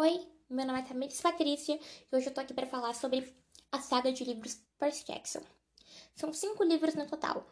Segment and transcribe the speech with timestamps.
[0.00, 3.34] Oi, meu nome é Tamiris Patrícia e hoje eu tô aqui para falar sobre
[3.72, 5.40] a saga de livros Percy Jackson.
[6.14, 7.44] São cinco livros no total.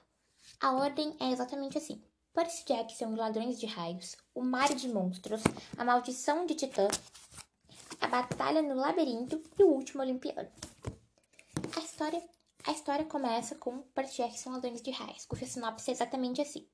[0.60, 2.00] A ordem é exatamente assim:
[2.32, 5.42] Percy Jackson e Ladrões de Raios, O Mar de Monstros,
[5.76, 6.86] A Maldição de Titã,
[8.00, 10.48] A Batalha no Labirinto e O Último Olimpiano.
[11.76, 12.22] A história,
[12.64, 16.64] a história começa com Percy Jackson Ladrões de Raios, cuja sinopse é exatamente assim.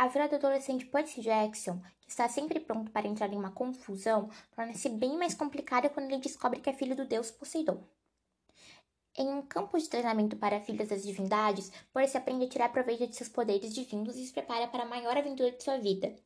[0.00, 4.30] A vida do adolescente Percy Jackson, que está sempre pronto para entrar em uma confusão,
[4.56, 7.84] torna-se bem mais complicada quando ele descobre que é filho do deus Poseidon.
[9.14, 13.14] Em um campo de treinamento para filhas das divindades, Percy aprende a tirar proveito de
[13.14, 16.16] seus poderes divinos e se prepara para a maior aventura de sua vida.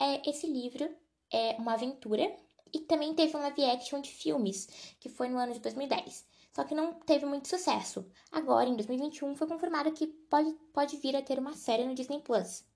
[0.00, 0.88] É, esse livro
[1.30, 2.34] é uma aventura
[2.72, 6.26] e também teve um live action de filmes, que foi no ano de 2010.
[6.54, 8.10] Só que não teve muito sucesso.
[8.32, 12.20] Agora, em 2021, foi confirmado que pode, pode vir a ter uma série no Disney
[12.20, 12.66] Plus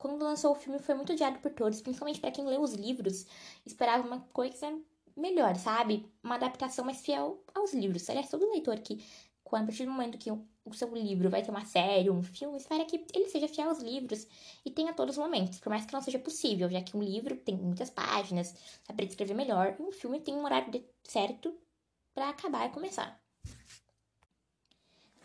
[0.00, 3.26] quando lançou o filme foi muito odiado por todos, principalmente para quem leu os livros,
[3.66, 4.66] esperava uma coisa
[5.14, 6.10] melhor, sabe?
[6.22, 8.08] Uma adaptação mais fiel aos livros.
[8.08, 9.04] Aliás, todo leitor que,
[9.44, 12.56] quando, a partir do momento que o, seu livro vai ter uma série, um filme,
[12.56, 14.26] espera que ele seja fiel aos livros
[14.64, 17.36] e tenha todos os momentos, por mais que não seja possível, já que um livro
[17.36, 21.54] tem muitas páginas, saber escrever melhor, e um filme tem um horário certo
[22.14, 23.20] para acabar e começar.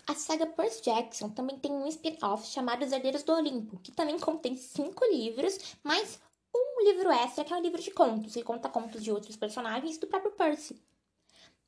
[0.08, 4.20] A saga Percy Jackson também tem um spin-off chamado Os Herdeiros do Olimpo, que também
[4.20, 6.20] contém cinco livros, mais
[6.56, 8.36] um livro extra, que é um livro de contos.
[8.36, 10.80] Ele conta contos de outros personagens do próprio Percy.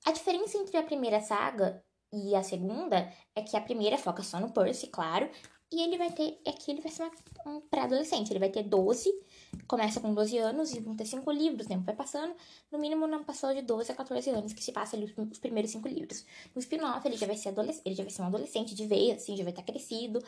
[0.05, 4.39] A diferença entre a primeira saga e a segunda é que a primeira foca só
[4.39, 5.29] no Percy, claro,
[5.71, 6.39] e ele vai ter.
[6.47, 7.09] Aqui ele vai ser
[7.45, 8.31] um pré-adolescente.
[8.31, 9.13] Ele vai ter 12,
[9.67, 12.33] começa com 12 anos e vão ter 5 livros, o tempo vai passando.
[12.71, 15.39] No mínimo, não passou de 12 a 14 anos que se passa ali os, os
[15.39, 16.25] primeiros 5 livros.
[16.55, 17.53] No spin-off, ele já vai ser
[17.85, 20.23] ele já vai ser um adolescente de vez, assim, já vai estar crescido.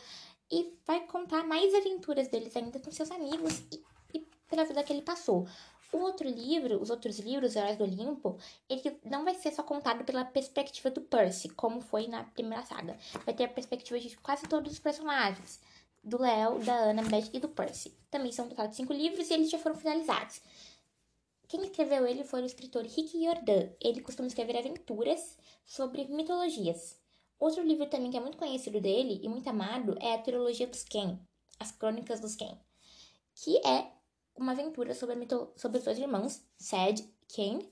[0.52, 3.84] E vai contar mais aventuras deles ainda com seus amigos e,
[4.16, 5.48] e pela vida que ele passou.
[5.92, 8.38] O outro livro, os outros livros, Heróis do Olimpo,
[8.70, 12.96] ele não vai ser só contado pela perspectiva do Percy, como foi na primeira saga.
[13.26, 15.60] Vai ter a perspectiva de quase todos os personagens.
[16.04, 17.94] Do Léo, da Anna, Beth e do Percy.
[18.10, 20.42] Também são um total de cinco livros e eles já foram finalizados.
[21.48, 23.70] Quem escreveu ele foi o escritor Rick Jordan.
[23.82, 27.00] Ele costuma escrever aventuras sobre mitologias.
[27.40, 30.84] Outro livro também que é muito conhecido dele e muito amado é a trilogia dos
[30.84, 31.18] Ken,
[31.60, 32.56] As Crônicas dos Ken,
[33.34, 33.99] que é
[34.42, 35.52] uma aventura sobre, mito...
[35.56, 37.70] sobre os dois irmãos, Sad e Kane.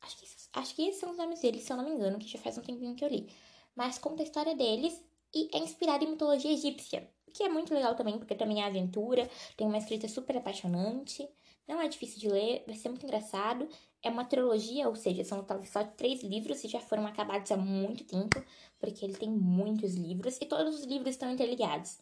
[0.00, 2.28] Acho que, acho que esses são os nomes deles, se eu não me engano, que
[2.28, 3.28] já faz um tempinho que eu li.
[3.74, 5.02] Mas conta a história deles
[5.34, 9.28] e é inspirado em mitologia egípcia, que é muito legal também, porque também é aventura,
[9.56, 11.28] tem uma escrita super apaixonante,
[11.66, 13.68] não é difícil de ler, vai ser muito engraçado.
[14.02, 17.56] É uma trilogia, ou seja, são talvez só três livros e já foram acabados há
[17.56, 18.44] muito tempo,
[18.80, 21.98] porque ele tem muitos livros e todos os livros estão interligados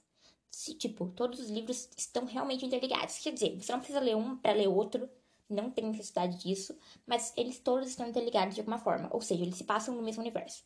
[0.50, 3.18] se, tipo, todos os livros estão realmente interligados.
[3.18, 5.08] Quer dizer, você não precisa ler um para ler outro,
[5.48, 9.56] não tem necessidade disso, mas eles todos estão interligados de alguma forma, ou seja, eles
[9.56, 10.64] se passam no mesmo universo.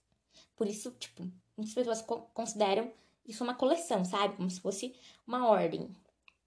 [0.56, 1.22] Por isso, tipo,
[1.56, 2.02] muitas pessoas
[2.32, 2.92] consideram
[3.26, 4.36] isso uma coleção, sabe?
[4.36, 4.94] Como se fosse
[5.26, 5.90] uma ordem,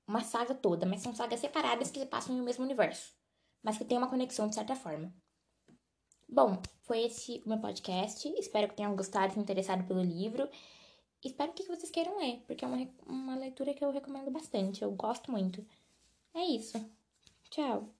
[0.08, 3.14] uma saga toda, mas são sagas separadas que se passam no mesmo universo,
[3.62, 5.14] mas que tem uma conexão de certa forma.
[6.30, 8.28] Bom, foi esse o meu podcast.
[8.38, 10.50] Espero que tenham gostado e se interessado pelo livro.
[11.24, 14.82] Espero que vocês queiram ler, porque é uma, uma leitura que eu recomendo bastante.
[14.84, 15.66] Eu gosto muito.
[16.34, 16.78] É isso.
[17.50, 17.97] Tchau.